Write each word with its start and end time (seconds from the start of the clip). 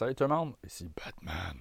Salut 0.00 0.14
tout 0.14 0.24
le 0.24 0.30
monde, 0.30 0.54
ici 0.64 0.90
Batman. 0.96 1.60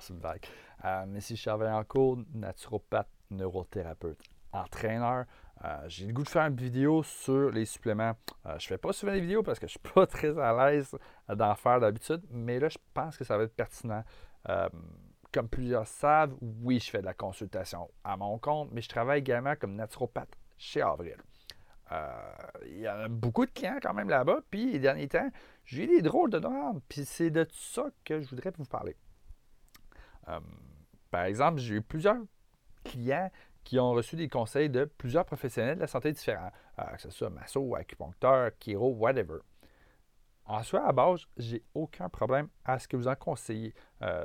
C'est 0.00 0.14
une 0.14 0.20
vague. 0.20 0.46
Euh, 0.86 1.04
ici 1.14 1.36
Charles 1.36 1.84
cours, 1.84 2.16
naturopathe, 2.32 3.10
neurothérapeute, 3.30 4.18
entraîneur. 4.50 5.26
Euh, 5.62 5.76
j'ai 5.88 6.06
le 6.06 6.14
goût 6.14 6.22
de 6.22 6.28
faire 6.30 6.46
une 6.46 6.56
vidéo 6.56 7.02
sur 7.02 7.50
les 7.50 7.66
suppléments. 7.66 8.14
Euh, 8.46 8.58
je 8.58 8.66
fais 8.66 8.78
pas 8.78 8.94
souvent 8.94 9.12
des 9.12 9.20
vidéos 9.20 9.42
parce 9.42 9.58
que 9.58 9.66
je 9.66 9.72
suis 9.72 9.78
pas 9.94 10.06
très 10.06 10.38
à 10.38 10.70
l'aise 10.70 10.96
d'en 11.28 11.54
faire 11.54 11.80
d'habitude, 11.80 12.22
mais 12.30 12.58
là, 12.58 12.70
je 12.70 12.78
pense 12.94 13.18
que 13.18 13.24
ça 13.24 13.36
va 13.36 13.44
être 13.44 13.54
pertinent. 13.54 14.04
Euh, 14.48 14.70
comme 15.30 15.50
plusieurs 15.50 15.86
savent, 15.86 16.34
oui, 16.40 16.80
je 16.80 16.88
fais 16.88 17.02
de 17.02 17.06
la 17.06 17.12
consultation 17.12 17.90
à 18.04 18.16
mon 18.16 18.38
compte, 18.38 18.70
mais 18.72 18.80
je 18.80 18.88
travaille 18.88 19.18
également 19.18 19.54
comme 19.54 19.74
naturopathe 19.74 20.34
chez 20.56 20.80
Avril. 20.80 21.18
Euh, 21.92 22.06
il 22.66 22.78
y 22.80 22.86
a 22.86 23.08
beaucoup 23.08 23.46
de 23.46 23.50
clients 23.50 23.78
quand 23.82 23.94
même 23.94 24.08
là-bas. 24.08 24.40
Puis 24.50 24.72
les 24.72 24.78
derniers 24.78 25.08
temps, 25.08 25.28
j'ai 25.68 25.86
des 25.86 26.00
drôles 26.00 26.30
de 26.30 26.38
demandes. 26.38 26.80
Puis 26.88 27.04
c'est 27.04 27.30
de 27.30 27.46
ça 27.52 27.84
que 28.04 28.20
je 28.20 28.28
voudrais 28.28 28.52
vous 28.56 28.64
parler. 28.64 28.96
Euh, 30.28 30.40
par 31.10 31.24
exemple, 31.24 31.58
j'ai 31.60 31.76
eu 31.76 31.82
plusieurs 31.82 32.16
clients 32.84 33.30
qui 33.64 33.78
ont 33.78 33.92
reçu 33.92 34.16
des 34.16 34.28
conseils 34.28 34.70
de 34.70 34.86
plusieurs 34.86 35.26
professionnels 35.26 35.76
de 35.76 35.82
la 35.82 35.86
santé 35.86 36.10
différents, 36.10 36.50
euh, 36.78 36.84
que 36.96 37.02
ce 37.02 37.10
soit 37.10 37.28
masso, 37.28 37.74
acupuncteur, 37.74 38.50
chiro, 38.58 38.94
whatever. 38.94 39.40
En 40.46 40.62
soi, 40.62 40.86
à 40.86 40.92
base, 40.92 41.26
j'ai 41.36 41.62
aucun 41.74 42.08
problème 42.08 42.48
à 42.64 42.78
ce 42.78 42.88
que 42.88 42.96
vous 42.96 43.06
en 43.06 43.14
conseillez. 43.14 43.74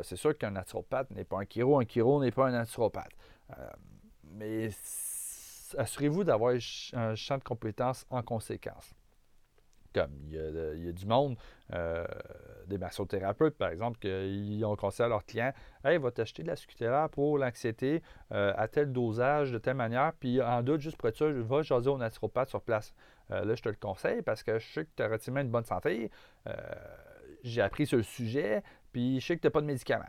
c'est 0.04 0.16
sûr 0.16 0.38
qu'un 0.38 0.52
naturopathe 0.52 1.12
n'est 1.12 1.26
pas 1.26 1.42
un 1.42 1.46
chiro, 1.46 1.78
un 1.78 1.86
chiro 1.86 2.24
n'est 2.24 2.32
pas 2.32 2.48
un 2.48 2.52
naturopathe. 2.52 3.12
mais 4.24 4.70
assurez-vous 5.78 6.24
d'avoir 6.24 6.56
un 6.94 7.16
champ 7.16 7.38
de 7.38 7.44
compétences 7.44 8.06
en 8.10 8.24
conséquence. 8.24 8.96
Comme 9.94 10.12
il 10.28 10.34
y 10.34 10.90
a, 10.90 10.92
du 10.92 11.06
monde, 11.06 11.38
euh, 11.74 12.06
des 12.68 12.78
massothérapeutes 12.78 13.58
par 13.58 13.70
exemple, 13.70 14.00
qui 14.00 14.62
ont 14.66 14.76
conseillé 14.76 15.06
à 15.06 15.10
leurs 15.10 15.26
clients 15.26 15.54
Hey, 15.84 15.98
va 15.98 16.12
t'acheter 16.12 16.44
de 16.44 16.48
la 16.48 16.56
sucutella 16.56 17.10
pour 17.10 17.38
l'anxiété 17.38 18.02
euh, 18.32 18.54
à 18.58 18.68
tel 18.68 18.92
dosage, 18.92 19.52
de 19.52 19.58
telle 19.58 19.76
manière, 19.76 20.14
puis 20.20 20.42
en 20.42 20.64
doute, 20.64 20.82
juste 20.82 20.98
pour 20.98 21.10
être 21.10 21.18
sûr, 21.18 21.32
va 21.44 21.62
jaser 21.62 21.90
au 21.90 21.98
naturopathe 21.98 22.50
sur 22.50 22.62
place. 22.62 22.94
Euh, 23.32 23.46
là, 23.46 23.56
je 23.56 23.62
te 23.62 23.70
le 23.70 23.76
conseille 23.76 24.22
parce 24.22 24.44
que 24.44 24.60
je 24.60 24.68
sais 24.68 24.86
que 24.86 24.90
tu 24.96 25.04
as 25.04 25.06
relativement 25.06 25.42
une 25.42 25.52
bonne 25.52 25.66
santé. 25.66 26.10
J'ai 27.44 27.62
appris 27.62 27.86
sur 27.86 27.98
le 27.98 28.04
sujet, 28.04 28.64
puis 28.92 29.20
je 29.20 29.26
sais 29.26 29.36
que 29.36 29.42
tu 29.42 29.48
n'as 29.48 29.52
pas 29.52 29.62
de 29.62 29.66
médicaments. 29.66 30.06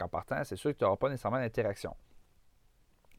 En 0.00 0.08
partant, 0.08 0.42
c'est 0.44 0.56
sûr 0.56 0.72
que 0.72 0.78
tu 0.78 0.84
n'auras 0.84 0.96
pas 0.96 1.08
nécessairement 1.08 1.38
d'interaction. 1.38 1.94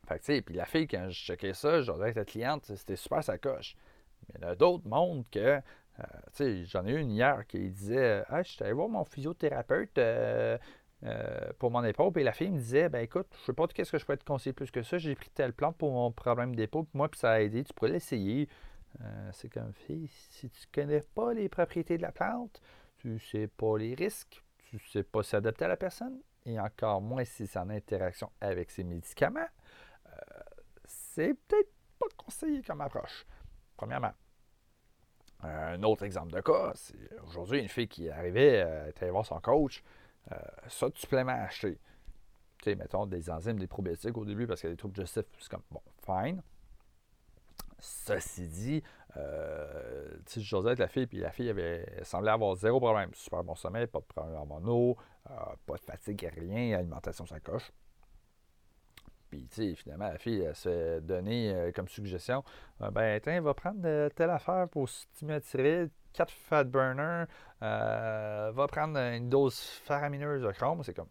Fait 0.08 0.42
puis 0.42 0.56
la 0.56 0.66
fille, 0.66 0.88
quand 0.88 1.10
je 1.10 1.20
checkais 1.20 1.54
ça, 1.54 1.82
je 1.82 1.92
avec 1.92 2.16
la 2.16 2.26
cliente, 2.26 2.66
c'était 2.66 2.96
super 2.96 3.24
sa 3.24 3.38
coche. 3.38 3.76
Mais 4.28 4.40
il 4.40 4.42
y 4.42 4.46
a 4.50 4.56
d'autres 4.56 4.88
mondes 4.88 5.24
que, 5.32 5.62
euh, 6.00 6.66
j'en 6.66 6.86
ai 6.86 6.94
une 6.94 7.12
hier 7.12 7.46
qui 7.48 7.70
disait 7.70 8.24
Ah, 8.30 8.44
je 8.44 8.52
suis 8.52 8.64
allé 8.64 8.74
voir 8.74 8.90
mon 8.90 9.04
physiothérapeute 9.04 9.98
euh, 9.98 10.58
euh, 11.04 11.52
pour 11.60 11.72
mon 11.72 11.84
épaule. 11.84 12.12
Et 12.18 12.24
la 12.24 12.34
fille 12.34 12.50
me 12.50 12.58
disait 12.58 12.90
Ben 12.90 13.02
écoute, 13.02 13.28
je 13.40 13.46
sais 13.46 13.54
pas 13.54 13.68
qu'est-ce 13.68 13.92
que 13.92 13.98
je 13.98 14.06
pourrais 14.06 14.18
te 14.18 14.26
conseiller 14.26 14.54
plus 14.54 14.72
que 14.72 14.84
ça. 14.84 14.98
J'ai 14.98 15.16
pris 15.16 15.30
telle 15.30 15.54
plante 15.54 15.78
pour 15.78 15.92
mon 15.92 16.12
problème 16.12 16.56
d'épaule. 16.56 16.86
Moi, 16.94 17.10
puis 17.10 17.20
ça 17.20 17.32
a 17.32 17.42
aidé. 17.42 17.64
Tu 17.64 17.74
pourrais 17.74 17.92
l'essayer. 17.92 18.48
c'est 19.34 19.50
comme 19.50 19.74
fille, 19.74 20.08
si 20.08 20.50
tu 20.50 20.66
connais 20.74 21.02
pas 21.02 21.34
les 21.34 21.50
propriétés 21.50 21.98
de 21.98 22.02
la 22.02 22.12
plante, 22.12 22.62
tu 22.98 23.20
sais 23.20 23.48
pas 23.48 23.78
les 23.78 23.94
risques, 23.94 24.44
tu 24.70 24.80
sais 24.92 25.04
pas 25.04 25.24
s'adapter 25.24 25.66
à 25.66 25.68
la 25.68 25.78
personne, 25.78 26.20
et 26.46 26.60
encore 26.60 27.00
moins 27.02 27.24
si 27.24 27.46
c'est 27.48 27.60
en 27.60 27.70
interaction 27.70 28.32
avec 28.42 28.72
ses 28.72 28.84
médicaments 28.84 29.48
c'est 31.20 31.34
peut-être 31.34 31.72
pas 32.00 32.08
conseillé 32.18 32.62
comme 32.62 32.82
approche. 32.82 33.26
Premièrement. 33.76 34.14
Un 35.42 35.82
autre 35.84 36.04
exemple 36.04 36.34
de 36.34 36.42
cas, 36.42 36.72
c'est 36.76 36.98
aujourd'hui 37.26 37.60
une 37.62 37.70
fille 37.70 37.88
qui 37.88 38.10
arrivait, 38.10 38.62
euh, 38.66 38.92
à 39.00 39.12
voir 39.12 39.26
son 39.26 39.40
coach, 39.40 39.84
euh, 40.32 40.36
ça 40.68 40.90
de 40.90 40.98
supplément 40.98 41.32
acheté. 41.32 41.80
Tu 42.58 42.66
sais, 42.72 42.76
mettons 42.76 43.06
des 43.06 43.30
enzymes, 43.30 43.58
des 43.58 43.68
probiotiques 43.68 44.18
au 44.18 44.26
début 44.26 44.48
parce 44.48 44.60
qu'il 44.60 44.70
y 44.70 44.72
a 44.72 44.74
des 44.74 44.78
troubles 44.78 44.96
digestifs, 44.96 45.24
c'est 45.40 45.50
comme, 45.50 45.64
bon, 45.72 45.82
fine. 46.06 46.42
Ceci 47.80 48.48
dit, 48.50 48.84
euh, 49.16 50.10
tu 50.26 50.34
sais, 50.34 50.42
j'osais 50.42 50.68
avec 50.68 50.80
la 50.80 50.90
fille, 50.90 51.08
puis 51.08 51.20
la 51.20 51.32
fille 51.32 51.50
avait 51.50 52.04
semblait 52.04 52.32
avoir 52.32 52.56
zéro 52.56 52.82
problème. 52.82 53.12
Super 53.14 53.44
bon 53.44 53.56
sommeil, 53.56 53.88
pas 53.88 54.00
de 54.00 54.06
problème 54.06 54.36
hormonaux, 54.36 54.98
euh, 55.30 55.34
pas 55.66 55.76
de 55.76 55.86
fatigue, 55.86 56.30
rien, 56.36 56.78
alimentation 56.78 57.26
ça 57.26 57.40
coche. 57.40 57.72
Puis, 59.30 59.48
tu 59.48 59.56
sais, 59.56 59.76
finalement, 59.76 60.08
la 60.08 60.18
fille, 60.18 60.42
elle 60.42 60.56
se 60.56 60.70
fait 60.70 61.02
donner 61.02 61.54
euh, 61.54 61.72
comme 61.72 61.88
suggestion 61.88 62.44
euh, 62.82 62.90
ben, 62.90 63.20
tiens, 63.22 63.42
va 63.42 63.54
prendre 63.54 64.10
telle 64.10 64.30
affaire 64.30 64.68
pour 64.70 64.90
stimuler 64.90 65.90
4 66.14 66.32
fat 66.32 66.64
burners, 66.64 67.26
euh, 67.62 68.52
va 68.54 68.68
prendre 68.68 68.98
une 68.98 69.30
dose 69.30 69.60
faramineuse 69.60 70.42
de 70.42 70.52
chrome. 70.52 70.84
C'est 70.84 70.96
comme. 70.96 71.10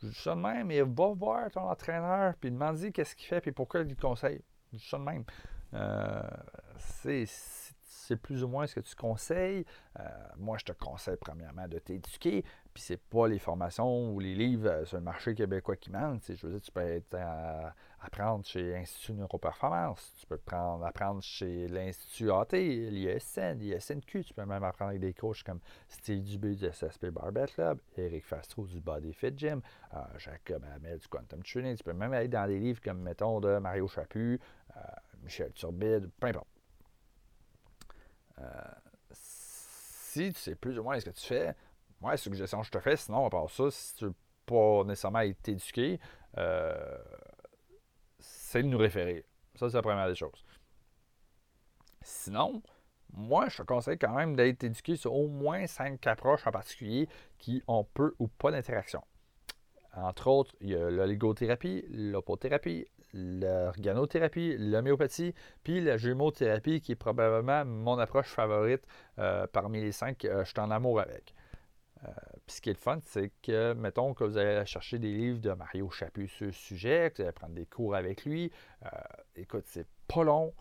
Je 0.00 0.06
dis 0.06 0.14
ça 0.14 0.36
de 0.36 0.40
même, 0.40 0.68
mais 0.68 0.80
va 0.80 1.12
voir 1.12 1.50
ton 1.50 1.62
entraîneur, 1.62 2.34
puis 2.40 2.52
demande-lui 2.52 2.92
qu'est-ce 2.92 3.16
qu'il 3.16 3.26
fait, 3.26 3.40
puis 3.40 3.50
pourquoi 3.50 3.80
il 3.80 3.88
le 3.88 3.96
conseille. 3.96 4.40
Je 4.72 4.78
dis 4.78 4.88
ça 4.88 4.96
de 4.96 5.02
même. 5.02 5.24
c'est 8.08 8.16
plus 8.16 8.42
ou 8.44 8.48
moins 8.48 8.66
ce 8.66 8.76
que 8.76 8.80
tu 8.80 8.94
conseilles. 8.94 9.64
Euh, 9.98 10.04
moi, 10.36 10.56
je 10.58 10.64
te 10.64 10.72
conseille 10.72 11.16
premièrement 11.16 11.68
de 11.68 11.78
t'éduquer, 11.78 12.44
puis 12.78 12.84
c'est 12.86 13.02
pas 13.10 13.26
les 13.26 13.40
formations 13.40 14.12
ou 14.14 14.20
les 14.20 14.36
livres 14.36 14.68
euh, 14.68 14.84
sur 14.84 14.98
le 14.98 15.02
marché 15.02 15.34
québécois 15.34 15.74
qui 15.74 15.90
manquent. 15.90 16.22
Je 16.28 16.46
veux 16.46 16.52
dire, 16.52 16.60
tu 16.60 16.70
peux 16.70 16.80
être, 16.80 17.12
euh, 17.14 17.68
apprendre 17.98 18.46
chez 18.46 18.70
l'Institut 18.70 19.14
Neuroperformance, 19.14 20.14
tu 20.20 20.26
peux 20.26 20.36
prendre, 20.36 20.86
apprendre 20.86 21.20
chez 21.20 21.66
l'Institut 21.66 22.30
AT, 22.30 22.52
l'ISN, 22.52 23.58
l'ISNQ, 23.58 24.22
tu 24.22 24.32
peux 24.32 24.44
même 24.44 24.62
apprendre 24.62 24.90
avec 24.90 25.00
des 25.00 25.12
coachs 25.12 25.42
comme 25.42 25.58
Steve 25.88 26.22
Dubé 26.22 26.54
du 26.54 26.70
SSP 26.70 27.06
Barbell 27.06 27.48
Club, 27.48 27.80
Eric 27.96 28.24
Fastro 28.24 28.64
du 28.64 28.80
Body 28.80 29.12
Fit 29.12 29.36
Gym, 29.36 29.60
Jacob 30.16 30.62
Hamel 30.72 31.00
du 31.00 31.08
Quantum 31.08 31.42
Training, 31.42 31.76
tu 31.76 31.82
peux 31.82 31.92
même 31.92 32.12
aller 32.12 32.28
dans 32.28 32.46
des 32.46 32.60
livres 32.60 32.80
comme, 32.80 33.00
mettons, 33.00 33.40
de 33.40 33.58
Mario 33.58 33.88
Chaput, 33.88 34.38
Michel 35.24 35.52
Turbide, 35.52 36.08
peu 36.20 36.28
importe. 36.28 36.46
Euh, 38.38 38.44
si 39.10 40.32
tu 40.32 40.40
sais 40.40 40.54
plus 40.54 40.78
ou 40.78 40.82
moins 40.84 40.98
ce 41.00 41.06
que 41.06 41.10
tu 41.10 41.26
fais, 41.26 41.54
la 42.02 42.16
suggestion 42.16 42.60
que 42.60 42.66
je 42.66 42.70
te 42.70 42.80
fais, 42.80 42.96
sinon, 42.96 43.26
à 43.26 43.30
part 43.30 43.50
ça, 43.50 43.70
si 43.70 43.94
tu 43.96 44.04
veux 44.06 44.14
pas 44.46 44.84
nécessairement 44.84 45.20
être 45.20 45.48
éduqué, 45.48 46.00
euh, 46.38 46.98
c'est 48.18 48.62
de 48.62 48.68
nous 48.68 48.78
référer. 48.78 49.24
Ça, 49.54 49.68
c'est 49.68 49.76
la 49.76 49.82
première 49.82 50.08
des 50.08 50.14
choses. 50.14 50.44
Sinon, 52.02 52.62
moi, 53.12 53.48
je 53.48 53.58
te 53.58 53.62
conseille 53.62 53.98
quand 53.98 54.14
même 54.14 54.36
d'être 54.36 54.64
éduqué 54.64 54.96
sur 54.96 55.14
au 55.14 55.28
moins 55.28 55.66
cinq 55.66 56.06
approches 56.06 56.46
en 56.46 56.50
particulier 56.50 57.08
qui 57.38 57.62
ont 57.66 57.84
peu 57.84 58.14
ou 58.18 58.28
pas 58.28 58.50
d'interaction. 58.50 59.02
Entre 59.94 60.28
autres, 60.28 60.54
il 60.60 60.70
y 60.70 60.76
a 60.76 60.90
l'oligothérapie, 60.90 61.84
l'opothérapie, 61.90 62.86
l'organothérapie, 63.12 64.56
l'homéopathie, 64.58 65.34
puis 65.64 65.80
la 65.80 65.96
jumeauthérapie, 65.96 66.80
qui 66.80 66.92
est 66.92 66.96
probablement 66.96 67.64
mon 67.64 67.98
approche 67.98 68.28
favorite 68.28 68.86
euh, 69.18 69.46
parmi 69.52 69.80
les 69.80 69.92
cinq. 69.92 70.24
je 70.24 70.44
suis 70.44 70.60
en 70.60 70.70
amour 70.70 71.00
avec. 71.00 71.34
Euh, 72.04 72.10
puis 72.46 72.56
ce 72.56 72.60
qui 72.60 72.70
est 72.70 72.74
le 72.74 72.78
fun, 72.78 72.98
c'est 73.02 73.32
que, 73.42 73.72
mettons 73.74 74.14
que 74.14 74.24
vous 74.24 74.38
allez 74.38 74.64
chercher 74.66 74.98
des 74.98 75.12
livres 75.12 75.40
de 75.40 75.50
Mario 75.52 75.90
Chaput 75.90 76.28
sur 76.28 76.46
le 76.46 76.52
sujet, 76.52 77.10
que 77.10 77.22
vous 77.22 77.22
allez 77.22 77.32
prendre 77.32 77.54
des 77.54 77.66
cours 77.66 77.94
avec 77.94 78.24
lui. 78.24 78.52
Euh, 78.84 78.88
écoute, 79.36 79.64
c'est 79.66 79.86
pas 80.06 80.22
long. 80.22 80.54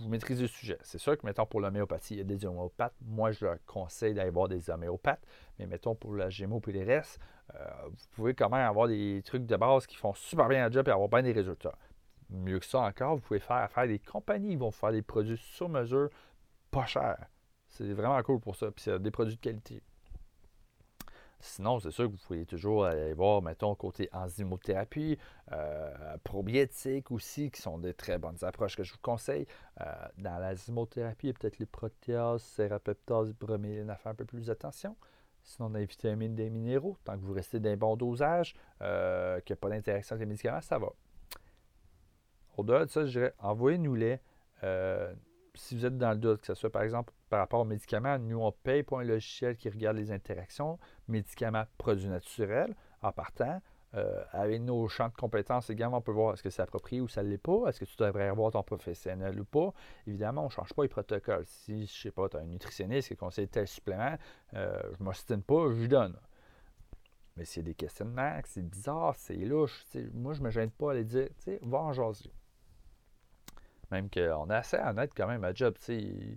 Vous 0.00 0.08
maîtrisez 0.08 0.42
le 0.42 0.48
sujet. 0.48 0.78
C'est 0.82 0.98
sûr 0.98 1.18
que, 1.18 1.26
mettons, 1.26 1.44
pour 1.44 1.60
l'homéopathie, 1.60 2.14
il 2.14 2.18
y 2.18 2.20
a 2.20 2.24
des 2.24 2.46
homéopathes. 2.46 2.94
Moi, 3.04 3.32
je 3.32 3.44
leur 3.44 3.56
conseille 3.66 4.14
d'aller 4.14 4.30
voir 4.30 4.48
des 4.48 4.70
homéopathes. 4.70 5.26
Mais 5.58 5.66
mettons, 5.66 5.94
pour 5.94 6.14
la 6.14 6.30
gémeaux 6.30 6.62
et 6.68 6.72
les 6.72 6.84
restes, 6.84 7.18
euh, 7.54 7.68
vous 7.86 8.06
pouvez 8.12 8.34
quand 8.34 8.48
même 8.48 8.66
avoir 8.66 8.86
des 8.86 9.22
trucs 9.24 9.44
de 9.44 9.56
base 9.56 9.86
qui 9.86 9.96
font 9.96 10.14
super 10.14 10.48
bien 10.48 10.66
le 10.66 10.72
job 10.72 10.86
et 10.88 10.92
avoir 10.92 11.08
bien 11.08 11.22
des 11.22 11.32
résultats. 11.32 11.76
Mieux 12.30 12.58
que 12.60 12.66
ça 12.66 12.80
encore, 12.80 13.16
vous 13.16 13.22
pouvez 13.22 13.40
faire 13.40 13.56
affaire 13.56 13.88
des 13.88 13.98
compagnies 13.98 14.50
qui 14.50 14.56
vont 14.56 14.70
faire 14.70 14.92
des 14.92 15.02
produits 15.02 15.38
sur 15.38 15.68
mesure, 15.68 16.10
pas 16.70 16.86
chers. 16.86 17.26
C'est 17.68 17.92
vraiment 17.92 18.22
cool 18.22 18.38
pour 18.38 18.54
ça. 18.54 18.70
Puis 18.70 18.84
c'est 18.84 18.98
des 19.00 19.10
produits 19.10 19.36
de 19.36 19.40
qualité. 19.40 19.82
Sinon, 21.40 21.78
c'est 21.78 21.92
sûr 21.92 22.06
que 22.06 22.10
vous 22.10 22.26
pouvez 22.26 22.46
toujours 22.46 22.84
aller 22.84 23.12
voir, 23.12 23.42
mettons, 23.42 23.74
côté 23.76 24.08
enzymothérapie, 24.12 25.18
euh, 25.52 26.16
probiotiques 26.24 27.12
aussi, 27.12 27.50
qui 27.52 27.62
sont 27.62 27.78
des 27.78 27.94
très 27.94 28.18
bonnes 28.18 28.42
approches 28.42 28.76
que 28.76 28.82
je 28.82 28.92
vous 28.92 28.98
conseille. 29.00 29.46
Euh, 29.80 29.84
dans 30.18 30.38
l'enzymothérapie, 30.40 31.32
peut-être 31.32 31.58
les 31.60 31.66
protéases, 31.66 32.42
sérapeptase, 32.42 33.32
broméline 33.34 33.88
à 33.88 33.96
faire 33.96 34.12
un 34.12 34.14
peu 34.16 34.24
plus 34.24 34.50
attention. 34.50 34.96
Sinon, 35.44 35.70
des 35.70 35.86
vitamines, 35.86 36.34
des 36.34 36.50
minéraux, 36.50 36.96
tant 37.04 37.16
que 37.16 37.22
vous 37.22 37.32
restez 37.32 37.60
d'un 37.60 37.76
bon 37.76 37.96
dosage, 37.96 38.54
euh, 38.82 39.40
qu'il 39.40 39.54
n'y 39.54 39.58
a 39.58 39.60
pas 39.60 39.70
d'interaction 39.70 40.14
avec 40.14 40.26
les 40.26 40.30
médicaments, 40.30 40.60
ça 40.60 40.78
va. 40.78 40.92
Au-delà 42.56 42.84
de 42.84 42.90
ça, 42.90 43.06
je 43.06 43.12
dirais, 43.12 43.34
envoyez-nous-les. 43.38 44.18
Euh, 44.64 45.14
si 45.54 45.76
vous 45.76 45.86
êtes 45.86 45.96
dans 45.96 46.10
le 46.10 46.18
doute, 46.18 46.40
que 46.40 46.46
ce 46.48 46.54
soit 46.54 46.70
par 46.70 46.82
exemple 46.82 47.12
par 47.28 47.40
rapport 47.40 47.60
aux 47.60 47.64
médicaments, 47.64 48.18
nous, 48.18 48.40
on 48.40 48.52
paye 48.52 48.82
pour 48.82 49.00
un 49.00 49.04
logiciel 49.04 49.56
qui 49.56 49.68
regarde 49.68 49.96
les 49.96 50.10
interactions, 50.10 50.78
médicaments, 51.06 51.64
produits 51.76 52.08
naturels, 52.08 52.74
en 53.02 53.12
partant. 53.12 53.60
euh, 53.94 54.22
avec 54.32 54.60
nos 54.60 54.86
champs 54.88 55.08
de 55.08 55.14
compétences 55.14 55.70
également, 55.70 55.98
on 55.98 56.02
peut 56.02 56.12
voir 56.12 56.34
est-ce 56.34 56.42
que 56.42 56.50
c'est 56.50 56.62
approprié 56.62 57.00
ou 57.00 57.08
ça 57.08 57.22
ne 57.22 57.28
l'est 57.28 57.38
pas, 57.38 57.68
est-ce 57.68 57.80
que 57.80 57.84
tu 57.86 57.96
devrais 57.96 58.28
avoir 58.28 58.52
ton 58.52 58.62
professionnel 58.62 59.40
ou 59.40 59.44
pas. 59.44 59.72
Évidemment, 60.06 60.42
on 60.42 60.46
ne 60.46 60.50
change 60.50 60.74
pas 60.74 60.82
les 60.82 60.88
protocoles. 60.88 61.44
Si, 61.46 61.86
je 61.86 61.92
sais 62.02 62.10
pas, 62.10 62.28
tu 62.28 62.36
as 62.36 62.40
un 62.40 62.46
nutritionniste 62.46 63.08
qui 63.08 63.16
conseille 63.16 63.48
tel 63.48 63.66
supplément, 63.66 64.16
euh, 64.54 64.78
je 64.92 65.00
ne 65.00 65.04
m'ostine 65.04 65.42
pas, 65.42 65.70
je 65.70 65.80
lui 65.80 65.88
donne. 65.88 66.18
Mais 67.36 67.44
a 67.56 67.62
des 67.62 67.74
questionnements, 67.74 68.38
c'est 68.44 68.68
bizarre, 68.68 69.14
c'est 69.16 69.36
louche, 69.36 69.86
moi 70.12 70.34
je 70.34 70.40
ne 70.40 70.46
me 70.46 70.50
gêne 70.50 70.70
pas 70.70 70.90
à 70.90 70.94
les 70.94 71.04
dire, 71.04 71.28
va 71.62 71.78
en 71.78 71.92
jaser. 71.92 72.32
Même 73.90 74.10
qu'on 74.10 74.50
est 74.50 74.54
assez 74.54 74.76
honnête 74.76 75.12
quand 75.16 75.28
même 75.28 75.44
à 75.44 75.54
job, 75.54 75.74
tu 75.80 76.36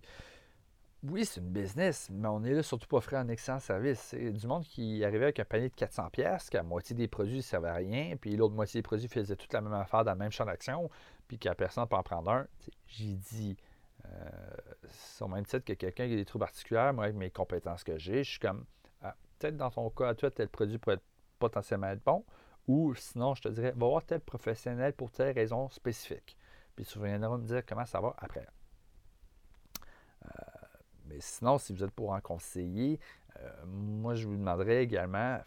oui, 1.04 1.26
c'est 1.26 1.42
une 1.42 1.50
business, 1.50 2.10
mais 2.12 2.28
on 2.28 2.44
est 2.44 2.54
là 2.54 2.62
surtout 2.62 2.88
pour 2.88 3.00
offrir 3.00 3.20
un 3.20 3.28
excellent 3.28 3.60
service. 3.60 4.00
C'est 4.00 4.32
du 4.32 4.46
monde 4.46 4.64
qui 4.64 5.04
arrivait 5.04 5.26
avec 5.26 5.40
un 5.40 5.46
panier 5.46 5.70
de 5.70 5.74
400 5.74 6.10
pièces, 6.12 6.50
qu'à 6.50 6.62
moitié 6.62 6.96
des 6.96 7.08
produits 7.08 7.38
ne 7.38 7.42
servaient 7.42 7.70
à 7.70 7.76
rien, 7.76 8.16
puis 8.18 8.36
l'autre 8.36 8.54
moitié 8.54 8.80
des 8.80 8.84
produits 8.84 9.08
faisaient 9.08 9.36
toute 9.36 9.52
la 9.52 9.62
même 9.62 9.74
affaire 9.74 10.04
dans 10.04 10.12
le 10.12 10.18
même 10.20 10.32
champ 10.32 10.46
d'action, 10.46 10.92
puis 11.28 11.40
qu'à 11.40 11.56
personne 11.56 11.88
peut 11.88 11.96
en 11.96 12.04
prendre 12.04 12.30
un. 12.30 12.48
J'ai 12.86 13.16
dit, 13.16 13.58
euh, 14.06 14.30
c'est 14.90 15.24
au 15.24 15.28
même 15.28 15.46
titre 15.46 15.66
que 15.66 15.74
quelqu'un 15.74 16.08
qui 16.08 16.14
a 16.14 16.16
des 16.18 16.26
troubles 16.26 16.46
particuliers, 16.46 16.92
moi, 16.94 17.06
avec 17.06 17.16
mes 17.16 17.32
compétences 17.32 17.84
que 17.84 17.98
j'ai, 17.98 18.24
je 18.24 18.32
suis 18.32 18.40
comme, 18.40 18.66
ah, 19.02 19.16
peut-être 19.40 19.58
dans 19.58 19.72
ton 19.72 19.90
cas, 19.90 20.14
toi, 20.14 20.30
tel 20.30 20.50
produit 20.50 20.78
pourrait 20.78 20.98
être 20.98 21.06
potentiellement 21.40 21.88
être 21.88 22.04
bon, 22.04 22.24
ou 22.68 22.94
sinon, 22.94 23.34
je 23.34 23.42
te 23.42 23.50
dirais, 23.50 23.72
va 23.72 23.88
voir 23.88 24.06
tel 24.06 24.20
professionnel 24.20 24.94
pour 24.94 25.10
telle 25.10 25.34
raison 25.34 25.68
spécifique. 25.70 26.38
Puis 26.76 26.86
tu 26.86 27.00
viendras 27.00 27.38
me 27.38 27.46
dire 27.46 27.66
comment 27.66 27.86
ça 27.86 28.00
va 28.00 28.16
après. 28.20 28.46
Mais 31.12 31.20
sinon, 31.20 31.58
si 31.58 31.74
vous 31.74 31.84
êtes 31.84 31.92
pour 31.92 32.14
un 32.14 32.22
conseiller, 32.22 33.00
euh, 33.40 33.50
moi, 33.66 34.16
je 34.16 34.28
vous 34.28 34.38
demanderais 34.38 34.84
également, 34.84 35.40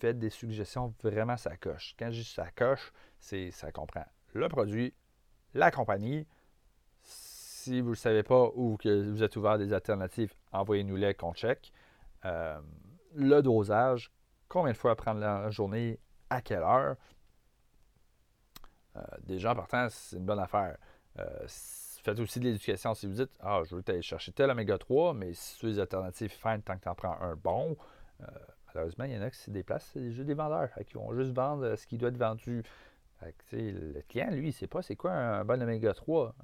faites 0.00 0.18
des 0.18 0.30
suggestions 0.30 0.94
vraiment 1.02 1.36
ça 1.36 1.56
coche. 1.56 1.94
Quand 1.98 2.10
je 2.10 2.20
dis 2.20 2.24
ça 2.24 2.50
coche, 2.50 2.92
c'est 3.18 3.50
ça 3.50 3.72
comprend 3.72 4.04
le 4.34 4.48
produit, 4.48 4.94
la 5.54 5.70
compagnie. 5.70 6.26
Si 7.02 7.80
vous 7.80 7.88
ne 7.88 7.92
le 7.92 7.96
savez 7.96 8.22
pas 8.22 8.50
ou 8.54 8.76
que 8.76 9.10
vous 9.10 9.22
êtes 9.22 9.36
ouvert 9.36 9.52
à 9.52 9.58
des 9.58 9.72
alternatives, 9.72 10.34
envoyez-nous-les 10.52 11.14
qu'on 11.14 11.32
check. 11.32 11.72
Euh, 12.24 12.60
le 13.14 13.40
dosage, 13.42 14.12
combien 14.48 14.72
de 14.72 14.76
fois 14.76 14.94
prendre 14.96 15.20
la 15.20 15.50
journée, 15.50 15.98
à 16.30 16.42
quelle 16.42 16.62
heure? 16.62 16.96
Euh, 18.96 19.02
déjà, 19.22 19.52
en 19.52 19.56
partant, 19.56 19.88
c'est 19.88 20.16
une 20.16 20.26
bonne 20.26 20.38
affaire 20.38 20.76
faites 22.06 22.20
aussi 22.20 22.38
de 22.38 22.44
l'éducation. 22.44 22.94
Si 22.94 23.06
vous 23.06 23.14
dites, 23.14 23.30
ah, 23.40 23.62
je 23.68 23.74
veux 23.74 23.82
aller 23.88 24.02
chercher 24.02 24.32
tel 24.32 24.50
oméga 24.50 24.78
3, 24.78 25.12
mais 25.14 25.34
si 25.34 25.58
tu 25.58 25.66
des 25.66 25.78
alternatives, 25.80 26.30
fine, 26.30 26.62
tant 26.62 26.76
que 26.76 26.82
tu 26.82 26.88
en 26.88 26.94
prends 26.94 27.20
un 27.20 27.34
bon. 27.34 27.76
Euh, 28.20 28.26
malheureusement, 28.68 29.04
il 29.04 29.12
y 29.12 29.18
en 29.18 29.22
a 29.22 29.30
qui 29.30 29.38
se 29.38 29.50
déplacent, 29.50 29.90
c'est 29.92 30.12
juste 30.12 30.26
des 30.26 30.34
vendeurs. 30.34 30.68
qui 30.86 30.94
vont 30.94 31.12
juste 31.14 31.32
vendre 31.32 31.64
euh, 31.64 31.76
ce 31.76 31.86
qui 31.86 31.98
doit 31.98 32.10
être 32.10 32.16
vendu. 32.16 32.62
le 33.52 34.00
client, 34.02 34.30
lui, 34.30 34.42
il 34.42 34.46
ne 34.46 34.52
sait 34.52 34.68
pas 34.68 34.82
c'est 34.82 34.94
quoi 34.94 35.10
un 35.12 35.44
bon 35.44 35.60
oméga 35.60 35.92
3. 35.94 36.34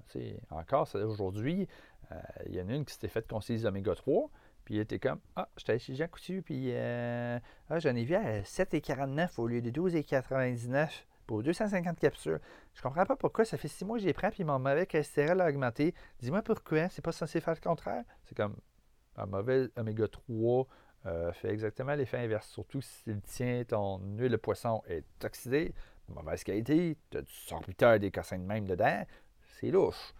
encore, 0.50 0.88
aujourd'hui, 0.94 1.69
euh, 2.11 2.17
il 2.47 2.56
y 2.56 2.61
en 2.61 2.69
a 2.69 2.75
une 2.75 2.85
qui 2.85 2.94
s'était 2.94 3.09
faite 3.09 3.29
conseiller 3.29 3.64
oméga 3.64 3.94
3. 3.94 4.31
Puis 4.64 4.76
il 4.76 4.81
était 4.81 4.99
comme 4.99 5.19
Ah, 5.37 5.49
j'étais 5.56 5.79
chez 5.79 5.94
Jean 5.94 6.09
Coutu, 6.09 6.43
puis 6.43 6.73
ah, 6.76 7.38
j'en 7.79 7.94
ai 7.94 8.05
vu 8.05 8.14
à 8.14 8.43
7,49 8.43 9.41
au 9.41 9.47
lieu 9.47 9.61
de 9.61 9.70
12,99 9.70 11.05
pour 11.32 11.43
250 11.43 11.99
capsules. 11.99 12.40
Je 12.75 12.82
comprends 12.82 13.06
pas 13.06 13.17
pourquoi 13.17 13.46
ça 13.46 13.56
fait 13.56 13.67
six 13.67 13.87
mois 13.87 13.96
que 13.96 14.02
j'ai 14.02 14.12
pris 14.12 14.29
puis 14.29 14.44
mon 14.44 14.58
mauvais 14.58 14.84
cholestérol 14.84 15.40
a 15.40 15.49
augmenté. 15.49 15.94
Dis-moi 16.20 16.43
pourquoi, 16.43 16.90
c'est 16.90 17.00
pas 17.00 17.11
censé 17.11 17.40
faire 17.40 17.55
le 17.55 17.61
contraire? 17.67 18.05
C'est 18.25 18.37
comme 18.37 18.55
un 19.17 19.25
mauvais 19.25 19.70
oméga 19.76 20.08
3 20.08 20.67
euh, 21.06 21.32
fait 21.32 21.49
exactement 21.49 21.94
l'effet 21.94 22.19
inverse. 22.19 22.46
Surtout 22.49 22.82
si 22.82 23.02
le 23.06 23.19
tien, 23.23 23.64
ton 23.67 23.99
huile 24.19 24.32
de 24.32 24.37
poisson 24.37 24.82
est 24.87 25.06
oxydée, 25.25 25.73
mauvaise 26.08 26.44
qualité, 26.44 26.99
tu 27.08 27.17
as 27.17 27.23
du 27.23 27.32
sorbitol 27.32 27.99
des 27.99 28.11
cassins 28.11 28.38
de 28.38 28.44
même 28.44 28.67
dedans, 28.67 29.02
c'est 29.58 29.70
louche. 29.70 30.12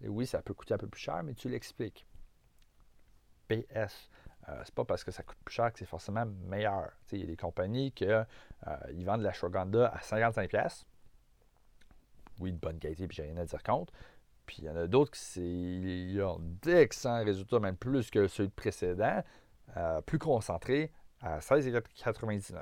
Et 0.00 0.08
oui, 0.08 0.24
ça 0.24 0.40
peut 0.40 0.54
coûter 0.54 0.74
un 0.74 0.78
peu 0.78 0.86
plus 0.86 1.00
cher, 1.00 1.24
mais 1.24 1.34
tu 1.34 1.48
l'expliques. 1.48 2.06
PS. 3.48 4.08
Euh, 4.50 4.62
c'est 4.64 4.74
pas 4.74 4.84
parce 4.84 5.04
que 5.04 5.10
ça 5.10 5.22
coûte 5.22 5.38
plus 5.44 5.54
cher 5.54 5.72
que 5.72 5.78
c'est 5.78 5.86
forcément 5.86 6.26
meilleur. 6.26 6.90
Il 7.12 7.20
y 7.20 7.22
a 7.22 7.26
des 7.26 7.36
compagnies 7.36 7.92
qui 7.92 8.06
euh, 8.06 8.24
vendent 9.04 9.20
de 9.20 9.24
la 9.24 9.32
shoganda 9.32 9.88
à 9.88 9.98
55$. 9.98 10.84
Oui, 12.40 12.52
de 12.52 12.58
bonne 12.58 12.78
qualité, 12.78 13.06
puis 13.06 13.16
j'ai 13.16 13.24
rien 13.24 13.36
à 13.36 13.44
dire 13.44 13.62
contre. 13.62 13.92
Puis 14.46 14.58
il 14.60 14.64
y 14.64 14.70
en 14.70 14.76
a 14.76 14.86
d'autres 14.86 15.12
qui 15.12 16.18
ont 16.22 16.38
d'excellents 16.62 17.24
résultats, 17.24 17.60
même 17.60 17.76
plus 17.76 18.10
que 18.10 18.26
ceux 18.26 18.48
précédents, 18.48 19.22
euh, 19.76 20.00
plus 20.00 20.18
concentrés, 20.18 20.90
à 21.20 21.38
16,99$. 21.38 22.52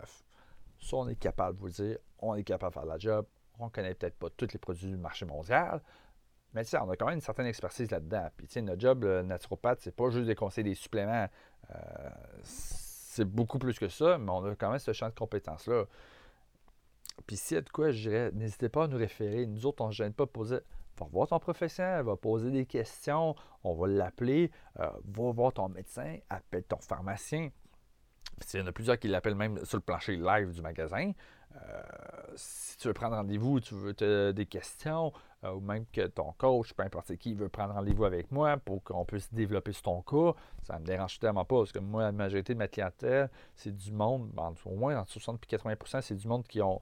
Ça, 0.81 0.96
on 0.96 1.08
est 1.08 1.17
capable 1.17 1.56
de 1.56 1.61
vous 1.61 1.67
le 1.67 1.73
dire, 1.73 1.99
on 2.19 2.35
est 2.35 2.44
capable 2.44 2.75
de 2.75 2.81
faire 2.81 2.87
la 2.87 2.99
job. 2.99 3.26
On 3.61 3.69
connaît 3.70 3.94
peut-être 3.94 4.17
pas 4.17 4.29
tous 4.31 4.52
les 4.52 4.58
produits 4.58 4.88
du 4.88 4.96
marché 4.96 5.25
mondial, 5.25 5.81
mais 6.54 6.64
tu 6.64 6.70
sais, 6.70 6.78
on 6.78 6.90
a 6.90 6.96
quand 6.96 7.06
même 7.06 7.16
une 7.16 7.20
certaine 7.20 7.46
expertise 7.46 7.90
là-dedans. 7.90 8.28
Puis 8.36 8.46
tu 8.46 8.54
sais, 8.54 8.62
notre 8.62 8.80
job, 8.80 9.04
le 9.04 9.22
naturopathe, 9.22 9.80
c'est 9.80 9.94
pas 9.94 10.10
juste 10.10 10.26
de 10.26 10.34
conseiller 10.34 10.70
des 10.70 10.74
suppléments. 10.74 11.28
Euh, 11.70 12.10
c'est 12.42 13.24
beaucoup 13.24 13.58
plus 13.58 13.78
que 13.78 13.88
ça, 13.88 14.18
mais 14.18 14.30
on 14.30 14.44
a 14.44 14.54
quand 14.54 14.70
même 14.70 14.78
ce 14.78 14.92
champ 14.92 15.08
de 15.08 15.14
compétences-là. 15.14 15.84
Puis 17.26 17.36
s'il 17.36 17.56
y 17.56 17.58
a 17.58 17.60
de 17.62 17.68
quoi, 17.68 17.90
je 17.90 18.08
dirais, 18.08 18.30
n'hésitez 18.32 18.68
pas 18.68 18.84
à 18.84 18.88
nous 18.88 18.96
référer. 18.96 19.46
Nous 19.46 19.66
autres, 19.66 19.84
on 19.84 19.88
ne 19.88 19.92
gêne 19.92 20.12
pas 20.12 20.26
pour 20.26 20.46
dire 20.46 20.60
va 20.98 21.06
voir 21.10 21.28
ton 21.28 21.38
professionnel, 21.38 22.04
va 22.04 22.16
poser 22.16 22.50
des 22.50 22.66
questions, 22.66 23.34
on 23.62 23.74
va 23.74 23.86
l'appeler, 23.86 24.50
euh, 24.80 24.90
va 25.04 25.32
voir 25.32 25.52
ton 25.52 25.68
médecin, 25.68 26.18
appelle 26.28 26.64
ton 26.64 26.78
pharmacien. 26.78 27.50
Puis 28.40 28.50
il 28.54 28.60
y 28.60 28.62
en 28.62 28.66
a 28.66 28.72
plusieurs 28.72 28.98
qui 28.98 29.08
l'appellent 29.08 29.34
même 29.34 29.64
sur 29.64 29.78
le 29.78 29.82
plancher 29.82 30.16
live 30.16 30.52
du 30.52 30.62
magasin. 30.62 31.12
Euh, 31.62 31.82
si 32.37 32.76
tu 32.78 32.88
veux 32.88 32.94
prendre 32.94 33.16
rendez-vous, 33.16 33.60
tu 33.60 33.75
veux 33.75 33.94
te, 33.94 34.32
des 34.32 34.46
questions, 34.46 35.12
euh, 35.44 35.52
ou 35.52 35.60
même 35.60 35.87
que 35.87 36.06
ton 36.06 36.32
coach, 36.32 36.72
peu 36.75 36.82
importe 36.82 37.16
qui, 37.16 37.34
veut 37.34 37.49
prendre 37.49 37.75
rendez-vous 37.75 38.05
avec 38.05 38.31
moi 38.31 38.56
pour 38.56 38.82
qu'on 38.82 39.05
puisse 39.05 39.32
développer 39.32 39.72
sur 39.72 39.82
ton 39.82 40.02
cas, 40.02 40.38
ça 40.62 40.75
ne 40.75 40.81
me 40.81 40.87
dérange 40.87 41.19
tellement 41.19 41.44
pas. 41.44 41.56
Parce 41.56 41.72
que 41.72 41.78
moi, 41.78 42.02
la 42.02 42.12
majorité 42.12 42.55
de 42.55 42.58
ma 42.58 42.69
clientèle, 42.69 43.31
c'est 43.55 43.75
du 43.75 43.93
monde, 43.93 44.31
au 44.64 44.75
moins 44.76 44.99
entre 44.99 45.12
60 45.12 45.43
et 45.43 45.56
80% 45.56 46.02
c'est 46.02 46.14
du 46.14 46.28
monde 46.28 46.46
qui 46.46 46.62
ont 46.62 46.81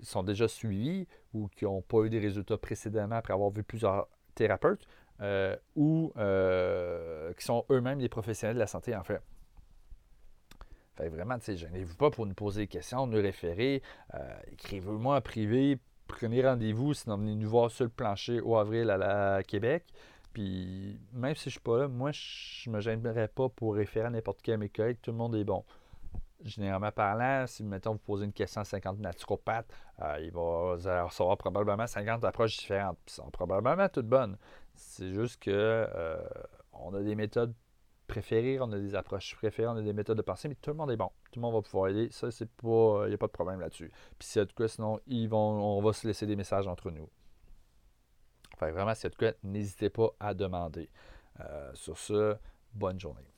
sont 0.00 0.24
déjà 0.24 0.48
suivis 0.48 1.06
ou 1.32 1.46
qui 1.46 1.64
n'ont 1.64 1.82
pas 1.82 1.98
eu 2.00 2.10
des 2.10 2.18
résultats 2.18 2.58
précédemment 2.58 3.14
après 3.14 3.34
avoir 3.34 3.50
vu 3.50 3.62
plusieurs 3.62 4.08
thérapeutes 4.34 4.84
euh, 5.20 5.56
ou 5.76 6.12
qui 7.36 7.44
sont 7.44 7.64
eux-mêmes 7.70 8.00
des 8.00 8.08
professionnels 8.08 8.56
de 8.56 8.60
la 8.60 8.66
santé 8.66 8.96
en 8.96 9.04
fait. 9.04 9.22
Fait 10.96 11.08
vraiment, 11.08 11.38
tu 11.38 11.44
sais, 11.46 11.56
gênez-vous 11.56 11.96
pas 11.96 12.10
pour 12.10 12.26
nous 12.26 12.34
poser 12.34 12.62
des 12.62 12.66
questions, 12.66 13.06
nous 13.06 13.20
référer. 13.20 13.82
Euh, 14.14 14.18
écrivez-moi 14.52 15.16
en 15.16 15.20
privé, 15.20 15.78
prenez 16.06 16.46
rendez-vous, 16.46 16.92
sinon 16.92 17.16
venez 17.16 17.34
nous 17.34 17.48
voir 17.48 17.70
sur 17.70 17.84
le 17.84 17.90
plancher 17.90 18.40
au 18.40 18.56
avril 18.56 18.90
à 18.90 18.98
la 18.98 19.42
Québec. 19.42 19.84
Puis 20.32 20.98
même 21.12 21.34
si 21.34 21.44
je 21.44 21.50
suis 21.50 21.60
pas 21.60 21.78
là, 21.78 21.88
moi, 21.88 22.10
je 22.12 22.70
me 22.70 22.80
gênerais 22.80 23.28
pas 23.28 23.48
pour 23.48 23.74
référer 23.74 24.06
à 24.06 24.10
n'importe 24.10 24.40
quel 24.42 24.58
mécanique, 24.58 25.00
tout 25.02 25.10
le 25.10 25.16
monde 25.16 25.34
est 25.34 25.44
bon. 25.44 25.64
Généralement 26.44 26.90
parlant, 26.90 27.46
si 27.46 27.62
mettons 27.62 27.92
vous 27.92 27.98
posez 27.98 28.24
une 28.24 28.32
question 28.32 28.62
à 28.62 28.64
50 28.64 28.98
naturopathes, 28.98 29.72
euh, 30.00 30.18
il 30.20 30.32
va 30.32 31.04
recevoir 31.04 31.36
probablement 31.36 31.86
50 31.86 32.24
approches 32.24 32.58
différentes. 32.58 32.98
Puis 33.06 33.14
sont 33.14 33.30
probablement 33.30 33.88
toutes 33.88 34.08
bonnes. 34.08 34.36
C'est 34.74 35.10
juste 35.10 35.40
que 35.40 35.50
euh, 35.50 36.16
on 36.72 36.94
a 36.94 37.00
des 37.00 37.14
méthodes 37.14 37.54
préférées, 38.12 38.60
on 38.60 38.70
a 38.72 38.78
des 38.78 38.94
approches 38.94 39.34
préférées, 39.36 39.68
on 39.68 39.76
a 39.76 39.82
des 39.82 39.92
méthodes 39.92 40.18
de 40.18 40.22
pensée, 40.22 40.48
mais 40.48 40.54
tout 40.54 40.70
le 40.70 40.76
monde 40.76 40.90
est 40.90 40.96
bon. 40.96 41.10
Tout 41.30 41.40
le 41.40 41.42
monde 41.42 41.54
va 41.54 41.62
pouvoir 41.62 41.88
aider. 41.88 42.08
Ça, 42.10 42.30
c'est 42.30 42.50
pas. 42.50 43.04
Il 43.06 43.08
n'y 43.08 43.14
a 43.14 43.18
pas 43.18 43.26
de 43.26 43.32
problème 43.32 43.60
là-dessus. 43.60 43.90
Puis 44.18 44.28
s'il 44.28 44.40
y 44.40 44.42
a 44.42 44.44
de 44.44 44.66
sinon, 44.66 45.00
ils 45.06 45.28
vont, 45.28 45.38
on 45.78 45.80
va 45.80 45.92
se 45.92 46.06
laisser 46.06 46.26
des 46.26 46.36
messages 46.36 46.66
entre 46.66 46.90
nous. 46.90 47.08
Fait 48.58 48.70
vraiment, 48.70 48.94
s'il 48.94 49.10
y 49.10 49.24
a 49.24 49.32
de 49.32 49.36
n'hésitez 49.42 49.90
pas 49.90 50.10
à 50.20 50.34
demander. 50.34 50.90
Euh, 51.40 51.70
sur 51.74 51.96
ce, 51.96 52.36
bonne 52.74 53.00
journée. 53.00 53.31